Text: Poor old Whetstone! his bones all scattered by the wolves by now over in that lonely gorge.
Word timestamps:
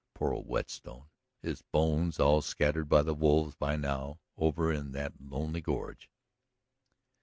Poor 0.15 0.33
old 0.33 0.47
Whetstone! 0.47 1.09
his 1.43 1.61
bones 1.61 2.19
all 2.19 2.41
scattered 2.41 2.89
by 2.89 3.03
the 3.03 3.13
wolves 3.13 3.53
by 3.53 3.75
now 3.75 4.19
over 4.35 4.73
in 4.73 4.93
that 4.93 5.13
lonely 5.19 5.61
gorge. 5.61 6.09